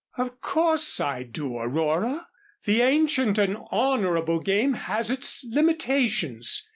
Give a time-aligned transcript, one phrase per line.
[0.17, 2.27] "Of course I do, Aurora.
[2.65, 6.67] The Ancient and Honorable Game has its limitations.